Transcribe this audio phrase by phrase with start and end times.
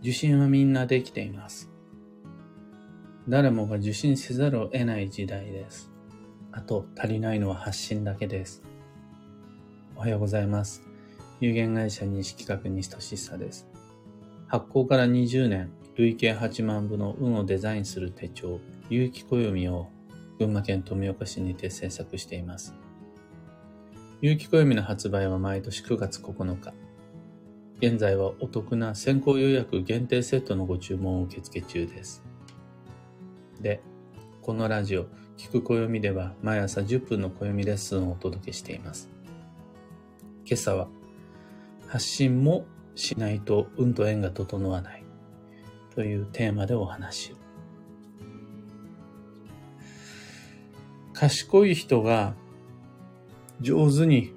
[0.00, 1.70] 受信はみんなできています。
[3.28, 5.90] 誰もが受信せざるを得ない時代です。
[6.52, 8.62] あと足りないのは発信だけです。
[9.96, 10.82] おはようございます。
[11.40, 13.66] 有限会社西企画西俊久です。
[14.46, 19.88] 発行から20年、累計8万部の運をデザインする手帳、有機暦を
[20.38, 22.74] 群馬県富岡市にて制作しています。
[24.20, 26.72] 有機暦の発売は毎年9月9日。
[27.78, 32.22] 現在はお得な先行予約限定セットのご注文を受付中です。
[33.60, 33.82] で、
[34.40, 39.10] このラジオ、聞く暦では毎朝10分の暦レッスンをお届けしています。
[40.46, 40.88] 今朝は、
[41.86, 45.04] 発信もしないと運と縁が整わない
[45.94, 47.36] というテーマでお話を。
[51.12, 52.34] 賢い人が
[53.60, 54.32] 上手に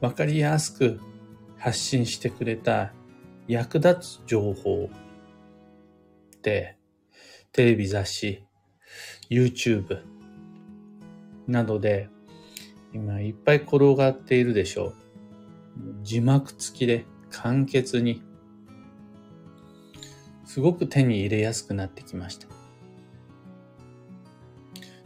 [0.00, 1.00] わかりやすく
[1.60, 2.92] 発信してくれた
[3.46, 4.88] 役立つ情報
[6.36, 6.78] って
[7.52, 8.44] テレビ雑誌
[9.28, 10.02] YouTube
[11.46, 12.08] などで
[12.94, 14.94] 今いっぱい転がっているでしょう。
[16.02, 18.22] 字幕付きで簡潔に
[20.44, 22.48] すごく手に入れやすくなってきました。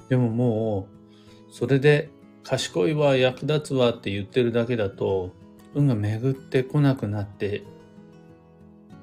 [0.09, 0.89] でもも
[1.51, 2.11] うそれで
[2.45, 5.33] 賢いわ役立つわって言ってるだけだと
[5.75, 7.65] 運が巡ってこなくなって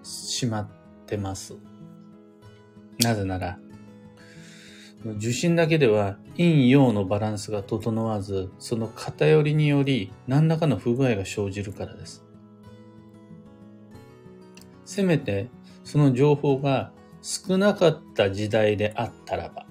[0.03, 0.67] しまっ
[1.05, 1.55] てます。
[2.99, 3.59] なぜなら
[5.17, 12.23] 受信だけでは陰陽のバランスが整わず、その偏りにより何らかの不具合が生じるからです。
[14.85, 15.49] せめて
[15.83, 19.65] その情報が少なかった時代であったらば、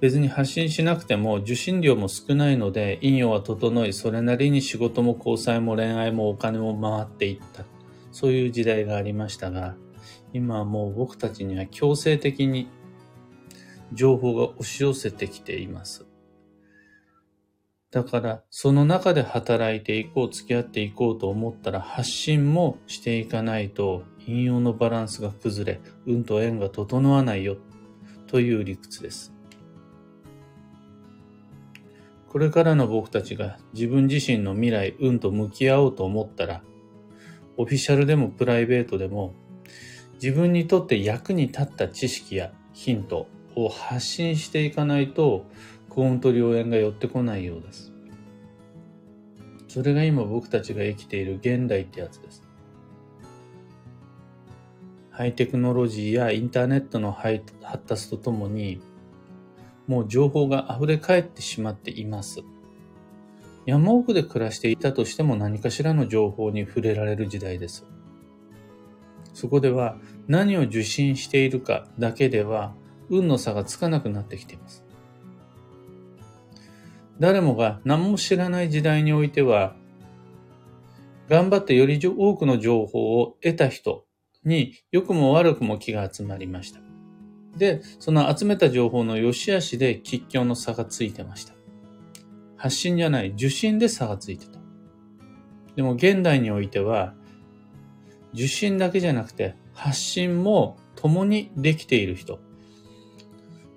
[0.00, 7.64] 別に発信しなくても受信料も少ないので陰陽は整い、それなりに仕事も交際も恋愛もお金も回っていった。
[8.12, 9.74] そういう時代がありましたが、
[10.32, 12.68] 今はもう僕たちには強制的に
[13.92, 16.06] 情報が押し寄せてきています。
[17.90, 27.56] だから、その中で働いていこう、付き合っていこうと思ったら発信もしていかないと、引用のバランスが崩れ、運と縁が整わないよ、
[28.26, 29.35] という理屈です。
[32.28, 36.62] これからの僕たちが自分自身の未来、運と向き合おうと思ったら、
[37.56, 39.34] オフィシャルでもプライベートでも、
[40.14, 45.46] 自分にとって役に立った知識やヒント、を発信していかないと
[45.88, 47.92] 幸運と良縁が寄ってこないようです。
[49.68, 52.42] それが今僕たちが生きている現代ってやつです。
[55.10, 57.42] ハイテクノロジーやインターネットの発
[57.86, 58.82] 達とともに、
[59.86, 62.42] もう情報が溢れ返ってしまっています。
[63.66, 67.84] 山奥で暮らしていたとしても何かしらの情報に触れられる時代です。
[69.34, 69.96] そこでは
[70.28, 72.74] 何を受信しているかだけでは
[73.10, 74.84] 運の差がつかなくなってきています。
[77.18, 79.74] 誰もが何も知らない時代においては、
[81.28, 84.04] 頑張ってより多くの情報を得た人
[84.44, 86.85] に良くも悪くも気が集まりました。
[87.56, 91.54] で、その集めた情報の良し悪しで吉凶の差がついてました。
[92.56, 94.58] 発信じゃない、受信で差がついてた。
[95.74, 97.14] でも現代においては、
[98.34, 102.38] 受信だけじゃなくて発信も共にできている人。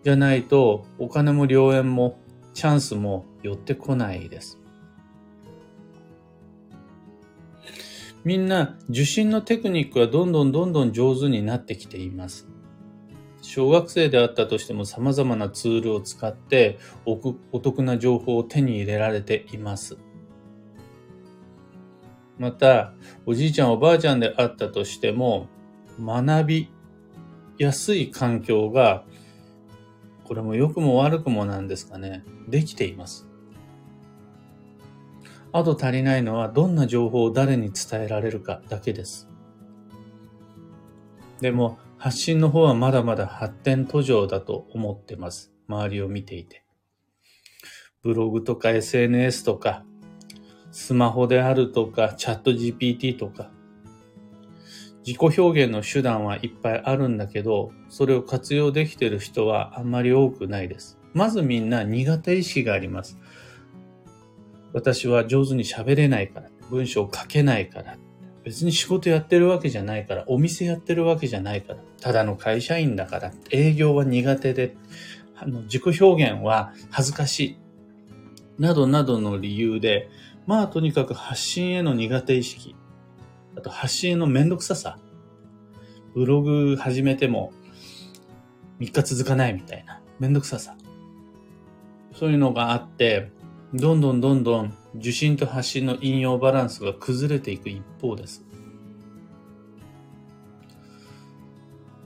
[0.04, 2.20] じゃないと、お金も良縁も
[2.54, 4.60] チャンスも寄ってこないです。
[8.26, 12.48] みんな受信のテクニックはどんどんどんどん上手になってきています。
[13.42, 17.16] 小学生であったとしても様々なツールを使ってお
[17.60, 19.98] 得な情報を手に入れられています。
[22.38, 22.94] また、
[23.26, 25.48] おじいちゃんおばあちゃんであったとしても
[26.00, 26.72] 学び
[27.58, 29.04] やすい環境が
[30.24, 33.28] これも良くも悪くもなんですかね、できています。
[35.52, 39.28] あと足りないのはどんな情報を誰に伝えられるかだけです。
[41.42, 45.52] でも発信の方はまだまだ発展途上だと思ってます。
[45.68, 46.64] 周りを見ていて。
[48.02, 49.84] ブログとか SNS とか、
[50.72, 53.52] スマホであるとか、チャット GPT とか、
[55.06, 60.98] 自己表現の手段はいっぱいあるんだけど、それを活用できてる人はあんまり多くないです。
[61.14, 63.20] まずみんな苦手意識があります。
[64.72, 67.98] 私は上手に喋れないから、文章を書けないから、
[68.44, 74.76] 別に仕事やってるわけじゃないから、お店やってるわけじゃないから、ただの会社員だから、営業は苦手で、
[75.36, 77.58] あの自己表現は恥ずかしい、
[78.58, 80.10] などなどの理由で、
[80.48, 82.76] まあとにかく発信への苦手意識、
[83.58, 84.98] あと発信へのめんどくささ。
[86.16, 87.54] ブログ始めても
[88.80, 90.76] 3日続かないみたいな、めんどくささ。
[92.14, 93.32] そういうのがあって、
[93.74, 98.44] どんどんどんどん受信と発信の引用バランスが崩れていく一方です。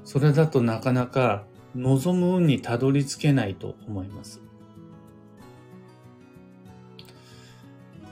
[0.03, 1.45] それだとなかなか
[1.75, 4.41] 望む運にたどり着けないと思います。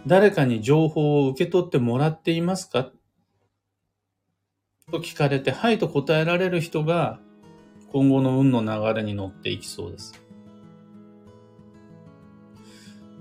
[0.08, 2.92] 誰かに情報を受け取ってもらっていますか？
[4.92, 7.20] と聞かれて、はいと答えられる人が
[7.92, 10.21] 今後の運の流れに乗っていきそうです。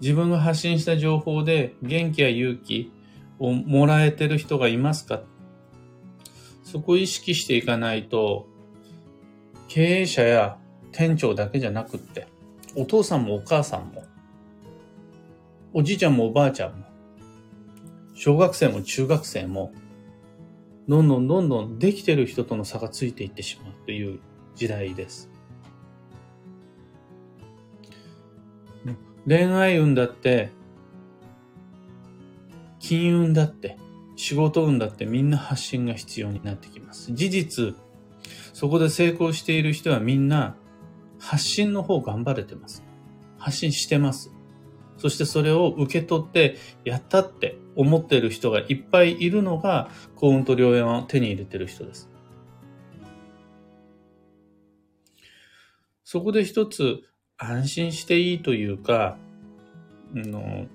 [0.00, 2.92] 自分が発信した情報で元気や勇気
[3.38, 5.22] をもらえてる人がいますか？
[6.64, 8.46] そこを意識していかないと
[9.68, 10.58] 経営者や
[10.92, 12.26] 店長だけじゃなくって、
[12.74, 14.04] お父さんもお母さんも、
[15.72, 16.86] おじいちゃんもおばあちゃんも、
[18.14, 19.72] 小学生も中学生も、
[20.88, 24.18] どんどんどんどんできてる人との差がついていってしまうという
[24.56, 25.30] 時代です。
[29.26, 30.50] 恋愛運だって、
[32.78, 33.76] 金運だって、
[34.16, 37.12] 仕事運だってみんな発信が必要になってきます。
[37.12, 37.74] 事実、
[38.52, 40.56] そこで成功している人はみんな
[41.18, 42.82] 発信の方頑張れてます。
[43.38, 44.32] 発信してます。
[44.98, 52.10] そしてそれを受け取ってやったって思っている人がいっぱいいるのが幸運と良縁を手に入れてる人です。
[56.04, 57.04] そこで一つ
[57.42, 59.16] 安心していいというか、
[60.14, 60.66] の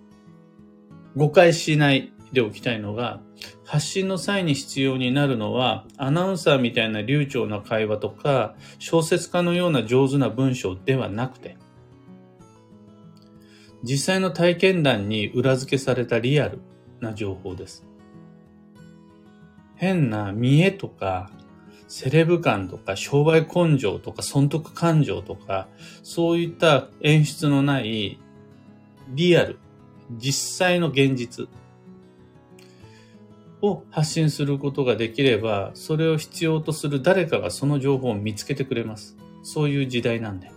[1.16, 3.22] 誤解しないでおきたいのが、
[3.64, 11.56] 発信の際に必要になるのは、アナウンサーみたいな流暢な会話とか、小説家のような上手な文章ではなくて、
[13.84, 16.60] 実際の体験談に裏付けされたリアル
[17.00, 17.86] な情報です。
[19.76, 21.30] 変な見栄とか、
[21.98, 25.70] セレブ感とか、商売根性とか、損得感情とか、
[26.04, 28.20] そういった演出のない
[29.12, 29.60] リアル、
[30.12, 31.48] 実際の現実
[33.62, 39.16] を発信することができれば、それを必要とする誰かがその情報を見つけてくれます。
[39.42, 40.52] そういう時代なんで。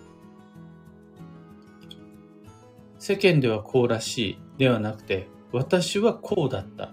[2.98, 6.92] 世間ではこうらしいではなくて、私はこうだった。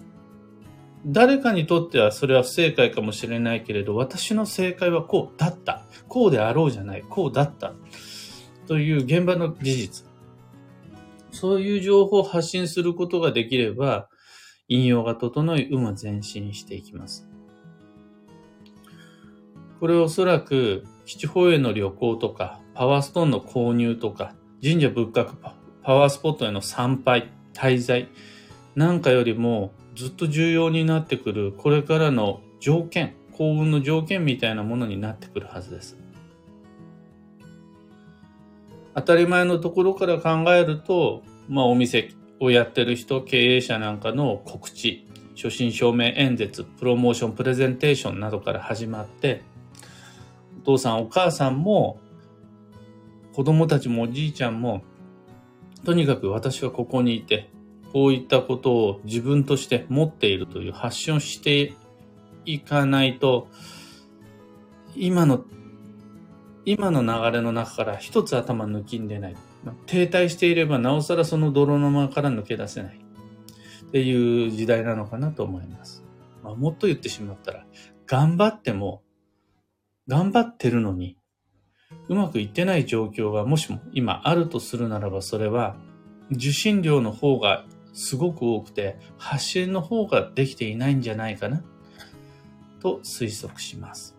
[1.05, 5.85] 誰かにとってはそれは不正解かもしれないけれど、私の正解はこうだった。
[6.07, 7.03] こうであろうじゃない。
[7.07, 7.73] こうだった。
[8.67, 10.05] という現場の事実。
[11.29, 14.09] そういう情報を発信することができれば、
[14.67, 17.27] 引用が整い、運は前進していきます。
[19.79, 25.35] これおそらく、基地方への旅行とか、パワーストーンの購入とか、神社仏閣
[25.83, 28.09] パワースポットへの参拝、滞在
[28.75, 35.97] なんかよりもずっと重要になってくる、これからの条件、幸運の条件みたいなものになってくるはずです。
[38.93, 42.09] 当たり前のところから考えると、まあお店
[42.39, 49.43] をやってる人、経営者なんかの告知、初心証明演説、プロモーション、プレゼンテーションなどから始まって、
[50.61, 51.99] お父さんお母さんも、
[53.33, 54.81] 子供たちもおじいちゃんも、
[55.83, 57.49] とにかく私はここにいて、
[57.95, 61.75] こういったことを自分として持っているという発信をして
[62.43, 63.47] いかないと、
[64.97, 65.45] 今の、
[66.65, 69.35] 今の流れの中から一つ頭抜きんでない。
[69.85, 72.99] 停滞していればなおさらその泥沼から抜け出せない。
[73.87, 76.03] っていう時代なのかなと思います。
[76.43, 77.65] まあ、もっと言ってしまったら、
[78.07, 79.03] 頑張っても、
[80.09, 81.17] 頑張ってるのに、
[82.09, 85.77] うまくいってない状況がもしも今あるとするならば、それは、
[86.29, 87.63] 受信料の方が
[87.95, 91.63] すごく多くて、発信の方ができていないんじゃないかな、
[92.81, 94.17] と推測します。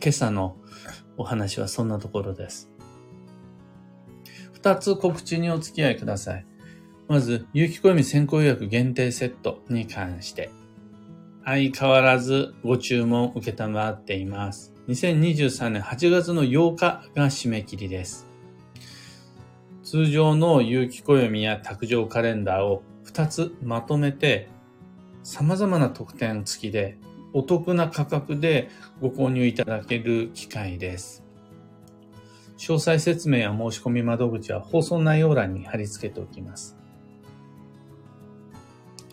[0.00, 0.56] 今朝の
[1.16, 2.70] お話はそんなところです。
[4.52, 6.46] 二つ告知にお付き合いください。
[7.08, 10.50] まず、有機暦先行予約限定セットに関して、
[11.44, 14.72] 相変わらずご注文受けたまっています。
[14.88, 18.25] 2023年8月の8日が締め切りです。
[19.86, 24.48] 通常の有機暦や卓上カレンダーを2つまとめて
[25.22, 26.98] 様々な特典付きで
[27.32, 28.68] お得な価格で
[29.00, 31.22] ご購入いただける機会です。
[32.58, 36.76] 詳細説明や申し込み窓口は放送内容欄に貼り付けておきます。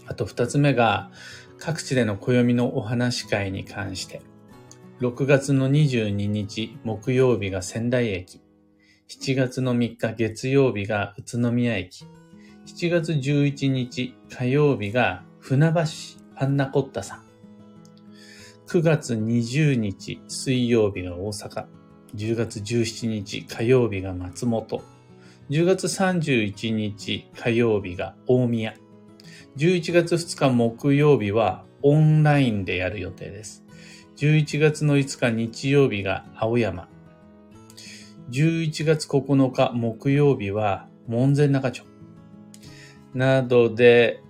[0.08, 1.12] あと二つ目が、
[1.60, 4.24] 各地での暦のお話会に関して、
[5.02, 8.42] 6月の22日木曜日が仙台駅、
[9.20, 12.06] 7月の3日月曜日が宇都宮駅、
[12.66, 15.82] 7月11日火曜日が船橋
[16.36, 17.22] パンナコッタさん、
[18.68, 21.66] 9月20日水曜日が大阪。
[22.16, 24.82] 10月17日火曜日が松本。
[25.52, 28.74] 10月31日火曜日が大宮。
[29.58, 33.64] 11月2日木曜日はオンラインでやる予定です。
[34.18, 36.90] 11月の5日日曜日が青山。
[38.34, 41.84] 11月9日木曜日は門前仲町。
[43.14, 44.24] などで、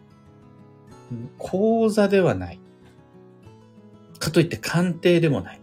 [1.38, 2.60] 講座ではない。
[4.20, 5.62] かといって鑑定でもない。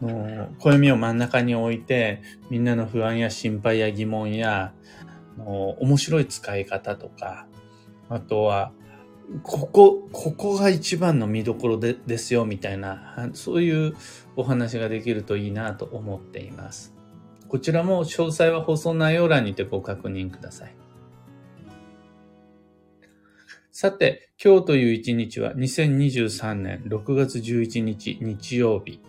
[0.00, 4.72] の暦を真ん中に置いて、みんなの不安や心配や疑問や、
[5.36, 7.46] の面白い使い方とか、
[8.08, 8.72] あとは、
[9.42, 13.96] ここ、ここが一番の見どころでですよ、みたいな、そういう
[14.36, 16.94] お話ができるといいなと思っています。
[17.48, 20.74] こちらも詳細は放送内容欄にてご確認ください。
[23.72, 29.00] さて、今日という一日は2023年6月11日日曜日、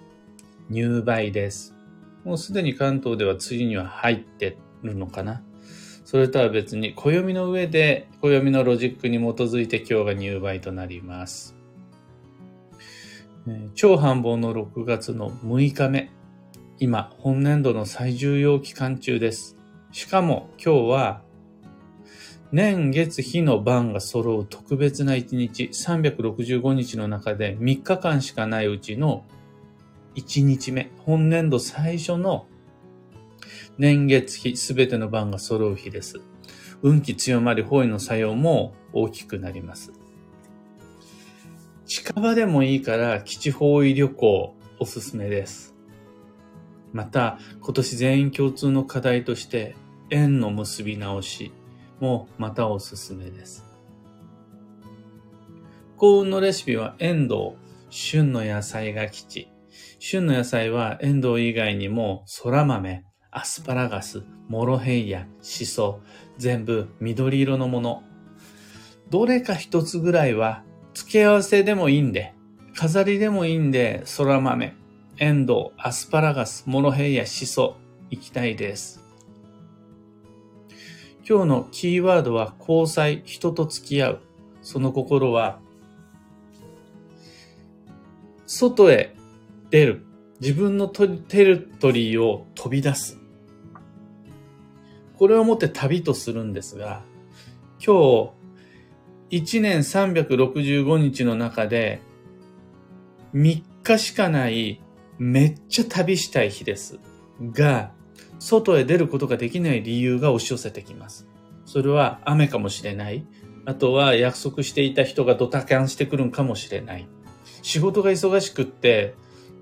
[0.70, 1.76] 入梅です。
[2.24, 5.44] もうすでに関東では梅雨には入ってるのかな
[6.16, 11.58] それとは別に暦の上で暦のロジックに基づいて今日が入梅となります。
[13.74, 16.10] 超繁忙の6月の6日目。
[16.80, 19.58] 今、本年度の最重要期間中です。
[19.92, 21.22] しかも今日は
[22.54, 29.26] 年月日の晩が揃う特別な一日、365日の中で3日間しかないうちの
[30.16, 32.48] 1日目、本年度最初の
[33.78, 36.22] 年月日すべての番が揃う日です。
[36.82, 39.92] 運気強まり、方位の作用も大きくなります。
[41.86, 45.76] 近場でもいいから基地方位旅行おすすめです。
[46.94, 49.76] また、今年全員共通の課題として、
[50.10, 51.52] 縁の結び直し
[52.00, 53.66] もまたおすすめです。
[55.98, 57.56] 幸運のレシピは、エンドウ、
[57.90, 59.48] 旬の野菜が基地。
[60.00, 63.05] 旬の野菜は、エンドウ以外にも、空豆、
[63.38, 66.00] アスパラガス、モロヘイヤ、シソ、
[66.38, 68.04] 全部緑色のもの。
[69.10, 70.64] どれか一つぐらいは
[70.94, 72.34] 付け合わせでもいいんで、
[72.78, 74.74] 飾りでもいいんで、空豆、
[75.18, 77.76] エンドウ、アスパラガス、モロヘイヤ、シソ、
[78.10, 79.04] いきたいです。
[81.28, 84.20] 今日のキーワードは交際、人と付き合う。
[84.62, 85.60] その心は、
[88.46, 89.14] 外へ
[89.72, 90.06] 出る。
[90.40, 93.25] 自分のテリトリーを飛び出す。
[95.18, 97.04] これをもって旅とするんですが、
[97.86, 98.32] 今
[99.30, 102.02] 日、1年365日の中で、
[103.34, 104.82] 3日しかない
[105.18, 107.00] めっちゃ旅したい日です。
[107.54, 107.92] が、
[108.40, 111.28] 外へ出ることができない理由が押し寄せてきます。
[111.66, 113.26] それは雨かもしれない。
[113.66, 117.08] あとは約束していた人がドタキャンしてくるんかもしれない。
[117.62, 119.16] 仕事が忙しくって、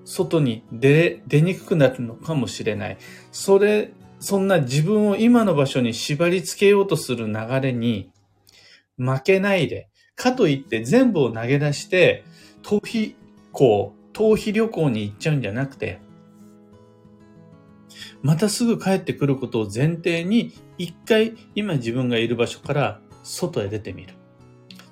[0.04, 2.98] 外に出、出にくくなるのかもしれない。
[3.32, 3.92] それ
[4.24, 8.10] そんな自分を今の場所に縛り付けようとする流れに
[8.96, 12.24] 負けないで、かといって全部を投げ出して、
[12.62, 13.16] 逃避
[13.52, 16.00] 行、逃避旅行に行っちゃうんじゃなくて、
[18.22, 24.14] またすぐ帰ってくることを前提に、一回今自分がいる場所から外へ出てみる。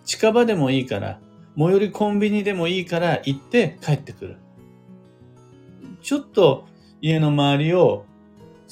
[0.04, 1.20] 近場でもいいから、
[1.56, 4.36] 最寄りコンビニでもいいから行って帰ってくる。
[6.02, 6.66] ちょっと
[7.00, 8.04] 家の周りを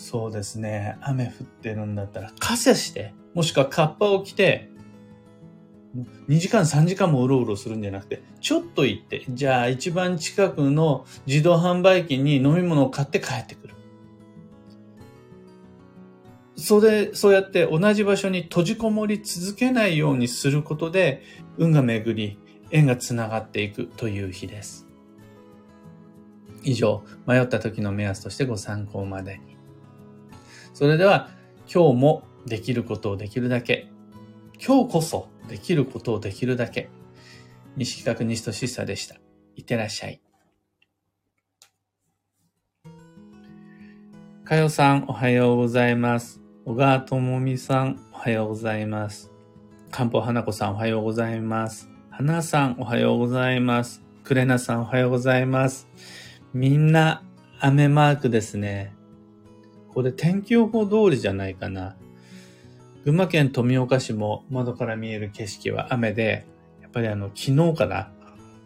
[0.00, 0.97] そうですね。
[1.02, 4.71] 雨降ってるんだったら、傘して、もしくはカッパを着て、
[6.28, 13.75] 2時間3時間もうろうろするんじゃなくて、ちょっと行って、じゃあ一番近くの自動販売機に飲み物を買って帰ってくる。
[16.57, 21.23] それ、そうやって同じ場所に閉じこもり続けないようにすることで、
[21.59, 22.38] 運が巡り、
[22.71, 24.87] 縁がつながっていくという日です。
[26.62, 29.40] 以上、迷った時の目安としてご参考まで。
[30.72, 31.28] それでは
[31.72, 33.88] 今日もできることをできるだけ、
[34.64, 36.90] 今日こそできることをできるだけ、
[37.76, 39.16] 西企画西としさでした。
[39.56, 40.20] いってらっしゃい。
[44.44, 46.40] かよさん、おはようございます。
[46.64, 49.30] 小川智美さん、おはようございます。
[49.90, 51.88] かんぽ花子さん、おはようございます。
[52.10, 54.02] 花さん、おはようございます。
[54.24, 55.88] くれなさん、おはようございます。
[56.52, 57.22] みんな、
[57.60, 59.00] 雨マークですね。
[59.94, 61.97] これ天気予報通りじゃないかな。
[63.04, 66.47] 群馬県富岡市も窓から見える景色は雨で、
[66.82, 68.11] やっぱりあの、昨日かな。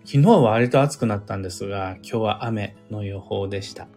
[0.04, 3.88] 昨日は割と暑くなったんですが、今日は雨の予報でした。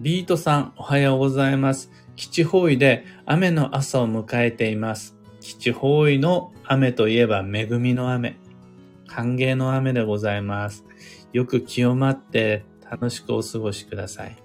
[0.00, 1.90] ビートさん、おはようございます。
[2.16, 5.16] 基地方位で雨の朝を迎えています。
[5.40, 8.38] 基地方位の雨といえば恵みの雨。
[9.06, 10.84] 歓迎の雨でございます。
[11.32, 14.39] よく清まって楽しくお過ごしください。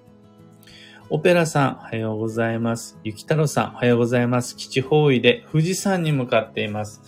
[1.12, 2.98] オペラさん、おはようございます。
[3.04, 4.58] ゆき太郎さん、おはようございます。
[4.58, 7.00] 基地方位で富士山に向かっています。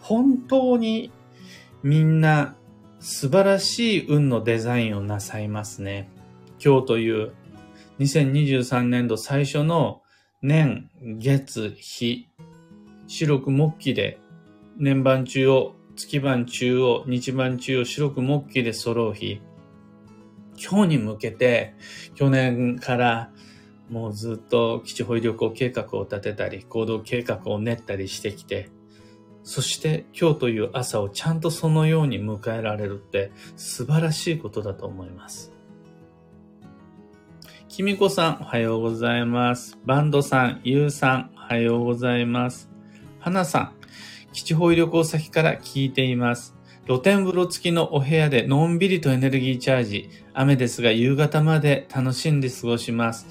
[0.00, 1.12] 本当に
[1.82, 2.56] みんな
[3.00, 6.08] 素晴らしい運のデザインをなさいますね。
[6.58, 7.32] 今日という
[7.98, 10.00] 2023年度最初の
[10.40, 12.30] 年、月、日、
[13.06, 14.18] 白く木期で
[14.78, 19.42] 年番中央、月番中央、日番中央、白く木期で揃う日。
[20.56, 21.74] 今日に向けて、
[22.14, 23.30] 去年から
[23.90, 28.70] もうずっと基地保育旅行計画を立てたり、行動計画を練ったりしてきて、
[29.42, 35.52] そして今日という朝をちゃんとそのように迎えられるって素晴らしいことだと思います。
[37.68, 39.78] きみこさん、おはようございます。
[39.84, 42.70] バンドさん、ゆうさん、おはようございます。
[43.18, 43.72] はなさん、
[44.32, 46.54] 基地保育旅行先から聞いています。
[46.86, 50.10] 露天風呂付きのお部屋でのんびりとエネルギーチャージ。
[50.34, 53.26] 雨ですが夕方まで楽しんで過ごします。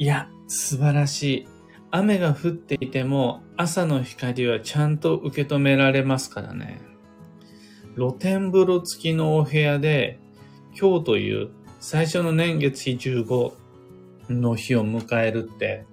[0.00, 1.48] いや、素晴らしい。
[1.90, 6.80] 雨が降っていても朝の光はちゃんと受け止められますからね。
[7.96, 10.18] 露天風呂付きのお部屋で
[10.74, 13.52] 今日という最初の年月日15
[14.30, 15.84] の日を迎えるって、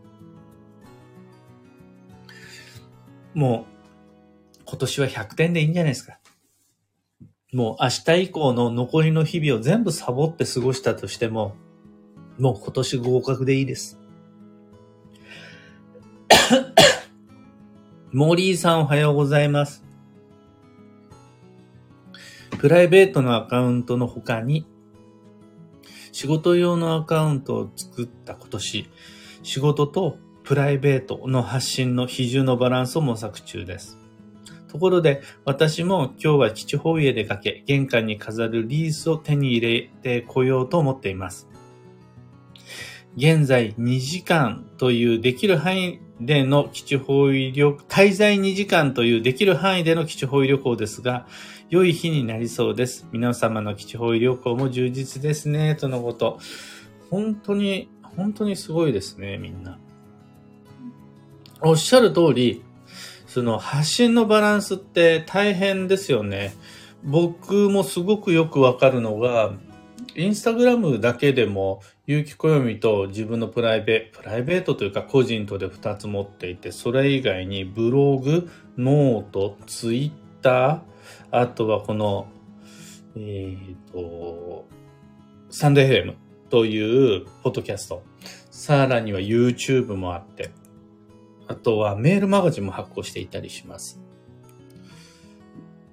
[3.34, 3.66] も
[4.58, 6.18] う今年は100点でいいんじゃないですか。
[7.52, 11.58] もう明日以降の残りの日々を全部サボって過ごしたとしても、
[12.40, 13.97] もう今年合格でいいです。
[18.12, 19.84] モーリーさんおはようございます。
[22.57, 24.65] プライベートのアカウントの他に、
[26.12, 28.89] 仕事用のアカウントを作った今年、
[29.43, 33.98] 仕事とプライベートの発信の比重のバランスを模索中です。
[34.69, 41.48] ところで、私も今日は基地方へ出かけ、玄関に飾るリースを手に入れてこようと思っています。
[43.16, 51.27] 現在2時間というできる範囲での基地方位旅、滞在2時間というできる範囲での基地方位旅行ですが、
[51.70, 53.08] 良い日になりそうです。
[53.12, 56.40] 皆様の基地方位旅行も充実ですね、とのこと。
[57.12, 59.77] 本当に、本当にすごいですね、みんな。
[61.62, 62.64] おっしゃる通り、
[63.27, 66.56] その発信のバランスって大変ですよね。
[67.03, 69.53] 僕もすごくよくわかるのが、
[70.16, 82.27] インスタグラムだけでも、有機暦と自分のプライベ、プライベートというか個人とで2つ持っていて、それ以外にブログ、ノート、ツイッター、あとはこの、
[83.17, 84.65] えっ、ー、と、
[85.50, 86.15] サンデーヘレム
[86.50, 88.03] というポッドキャスト、
[88.51, 90.51] さらには YouTube もあって、
[91.50, 94.00] あとはメールマガジンも発行していたりします。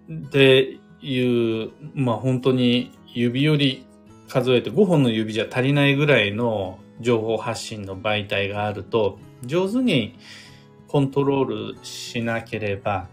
[0.09, 3.85] でいう、まあ本当に指より
[4.29, 10.19] 数えて5本の指じゃ足りないぐらいの情報発信の媒体があると、上手に
[10.89, 13.09] コントロールしなければ、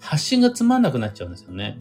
[0.00, 1.80] 発信がつまんなくなっちゃうんですよね。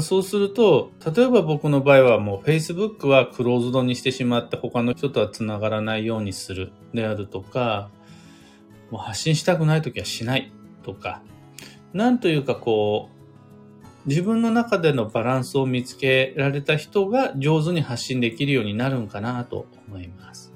[0.00, 7.90] そうすると、例えば僕の場合はもう Facebook はクローズドにしてしまって他の人とは繋がらないようにするであるとか、
[8.92, 10.52] もう発信したくないときはしない
[10.84, 11.22] とか、
[11.92, 13.19] なんというかこう、
[14.06, 20.52] 自分の中でのバランスを見つけられた人が上手に発信できるようになるんかなと思います。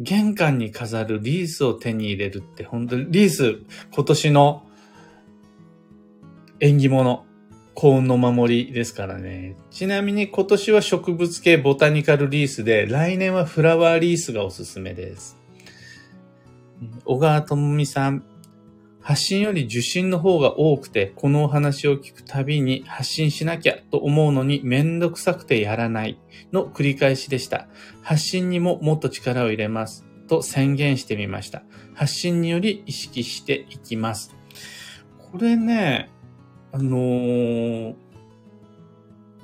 [0.00, 3.58] 玄関に飾るリースを手に入れるって本当にリース
[3.94, 4.66] 今年の
[6.60, 7.24] 縁起物
[7.74, 9.56] 幸運の守りですからね。
[9.70, 15.36] ちなみに今年は植物系ボタニカルリースで来年はフラワーリースがおすすめです。
[17.04, 18.24] 小川智美さん、
[19.04, 26.18] 発信より受信の方が多くて、このお話を聞くたびに発信しなきゃと思うのにめんどくさくてやらない
[26.52, 27.68] の繰り返しでした。
[28.00, 31.64] 発信にももっと力を入れますと宣言してみました。
[31.92, 34.34] 発信により意識していきます。
[35.18, 36.10] これね、
[36.72, 37.94] あのー、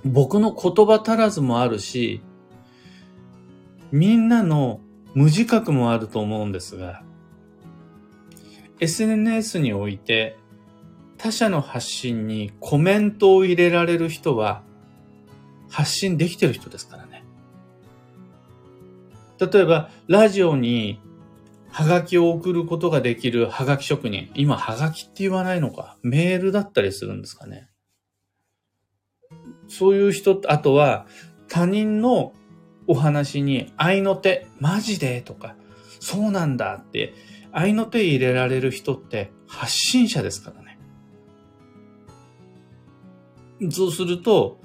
[0.07, 2.23] 僕の言葉足らずもあるし、
[3.93, 4.81] みんなの
[5.15, 7.03] 無自覚もあると思うんですが、
[8.81, 10.37] SNS において
[11.19, 14.63] 他者の発信にコメントを入れられる人は
[15.69, 17.25] 発信できてる人ですからね。
[19.39, 21.01] 例えば、ラジオに
[21.71, 24.31] ハガキを送ることができるハガキ職人。
[24.35, 25.97] 今、ハガキって言わないのか。
[26.03, 27.69] メールだったりするんですかね。
[29.69, 31.07] そういう人、あとは
[31.49, 32.33] 他人の
[32.87, 35.55] お話に愛の手、マジでとか、
[36.01, 37.15] そうなんだって
[37.53, 40.79] 愛の手入れられる人って発信者ですからね。
[43.71, 44.61] そうすると、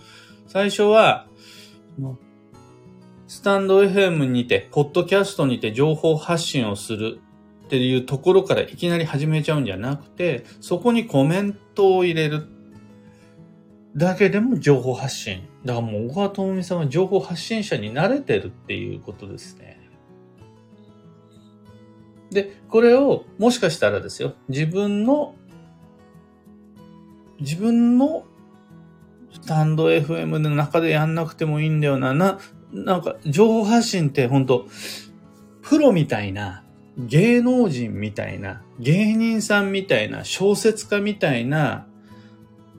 [0.48, 1.28] 最初は、
[3.28, 7.20] スタンド FM にて、ポッドキャストにて情報発信をする
[7.66, 12.48] っていうところからいきなり始めちゃうんじゃなくて、そこにコメントを入れる
[13.96, 15.48] だけでも情報発信。
[15.64, 19.65] だからもう小川智美さんは情報発信者に慣れてるっていうことですね。
[22.32, 25.36] で、これをもしかしたらですよ、自分の、
[27.40, 28.26] 自分の
[29.32, 32.14] スタンド FM の中でやんなくてもいいんだよな。
[32.14, 32.40] な、
[32.72, 34.68] なんか情報発信って本当
[35.62, 36.64] プロみたいな、
[36.98, 41.88] 芸能人みたいな、芸人さんみたいな、小説家みたいな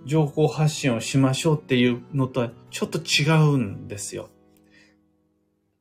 [0.07, 4.31] 情報発信をしましょうっていうのとはちょっと違うんですよ。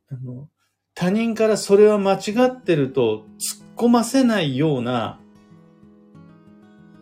[0.09, 0.49] あの、
[0.95, 5.19] 他人からそれは間違ってると突っ込ませないような、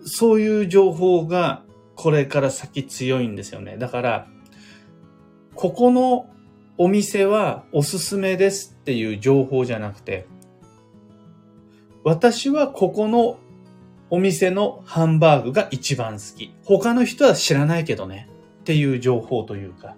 [0.04, 1.64] そういう情報が
[1.96, 3.78] これから先強いんですよね。
[3.78, 4.28] だから、
[5.54, 6.26] ここの
[6.80, 10.26] お店はおすすめですっていう情報じゃなくて、
[12.04, 13.38] 私はここの
[14.10, 16.52] お店のハンバーグが一番好き。
[16.66, 18.28] 他の人は知らないけどね。
[18.62, 19.96] っていう情報というか。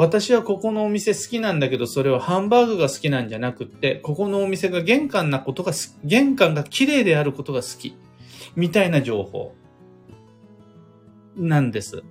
[0.00, 7.98] 私はここのお店好きなんだけど、それはハンバーグが好きなんじゃなくって、ここのお店が玄関なことが、玄関が綺麗であることが好き。
[8.56, 9.54] みたいな情報。
[11.36, 12.02] なんです。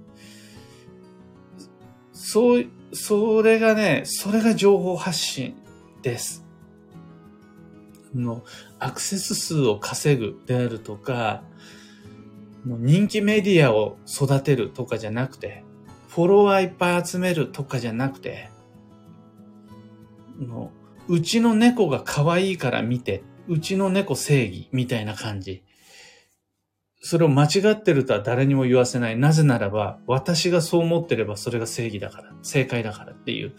[2.14, 5.56] そう、それがね、それが情報発信
[6.04, 6.46] です。
[8.14, 8.44] の、
[8.78, 11.42] アクセス数を稼ぐであるとか、
[12.66, 15.64] 人気メディアを育てるとかじゃなくて、
[16.10, 18.50] フォロワーいっぱい集めるとかじゃなくて、
[20.40, 20.72] の
[21.08, 25.64] うちの猫が可愛いから見て、うちの猫正義みたいな感じ。
[27.02, 29.18] それを間違ってるとは誰にも言わせない。
[29.18, 33.54] なぜならば、私がそう思ってればそれが正義だから、正解だからっていう。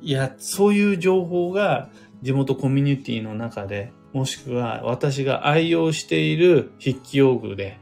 [0.00, 1.90] いや、そういう情報が
[2.22, 7.78] 地元コミュニティの中で、もしくは私が愛用している筆記用具で、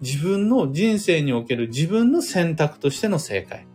[0.00, 3.66] 自分の人生における自分の選択としての正解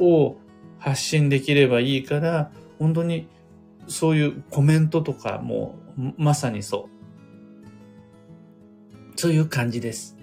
[0.00, 0.36] を
[0.78, 3.28] 発信できればいいから、本当に
[3.88, 5.76] そういうコメントとかも
[6.16, 6.98] まさにそう。
[9.16, 10.16] そういう感じです。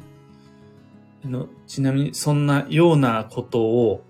[1.23, 4.05] のちなみにそんなようなことを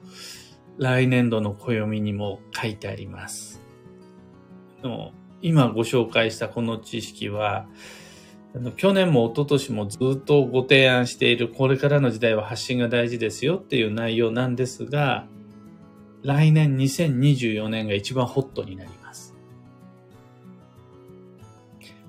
[0.77, 3.61] 来年度の暦にも書いてあります。
[4.83, 7.67] の今ご紹介したこの知識は、
[8.77, 15.27] 去年も一昨年もずっとご提案しているこれからの時代は発信が大事ですよっていう内容なんですが、
[16.23, 19.35] 来年2024年が一番ホットになります。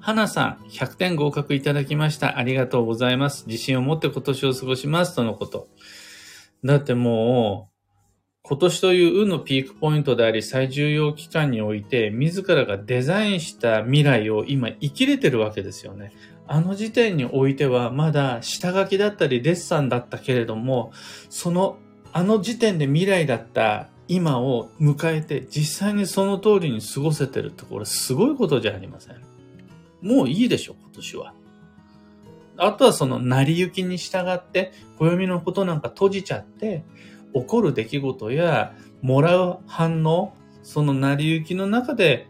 [0.01, 2.39] 花さん、100点合格いただきました。
[2.39, 3.45] ありがとうございます。
[3.49, 5.17] 自信を持って今年を過ごします。
[5.17, 5.69] とのこと。
[6.65, 7.77] だってもう、
[8.43, 16.13] 今年という運のピークポイントであり、最重要期間において、自らがデザインした未来を今生きれてるわけですよね。
[16.49, 20.93] あの時点においては、まだ下書きだったりデッサンだったけれども、
[21.29, 21.79] その、
[22.13, 29.17] あの時点で未来だった今を迎えて、実際にその通りに過ごせてるって、これすごいことじゃありません。
[30.03, 31.35] もういいでしょ、今年は。
[32.59, 36.85] あとはその成り行きに従って、暦のことなんか閉じちゃって、
[37.35, 40.33] 起こる出来事や、もらう反応、
[40.63, 42.29] その成り行きの中で、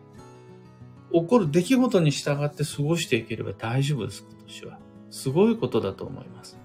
[1.12, 4.78] 起こる出来事に従って過ごしていければ大丈夫です、今年は。
[5.10, 6.58] すごいことだと思います。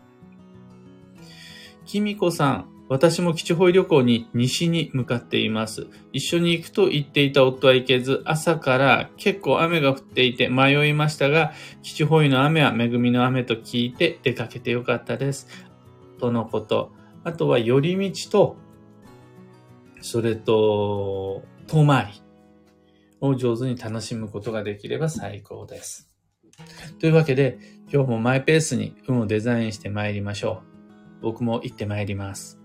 [1.85, 5.87] きみこさん、私も基地保育旅行に西に向かっています。
[6.11, 15.47] 一緒に行くと言っていた夫は行けず、朝から結構雨が降っていて迷いましたが、基地保育の雨は恵みの雨と聞いて出かけてよかったです。
[16.19, 16.91] とのこと。
[17.23, 18.57] あとは寄り道と、
[20.01, 22.21] それと、遠回り
[23.21, 26.09] を上手に楽しむことができれば最高です。
[26.99, 27.57] というわけで、
[27.91, 30.63] 今日もマイペースに運をデザインして参りましょ
[31.19, 31.21] う。
[31.21, 32.60] 僕も行って参ります。